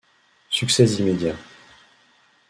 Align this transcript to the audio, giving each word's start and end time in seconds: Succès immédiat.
Succès 0.49 0.97
immédiat. 0.97 1.35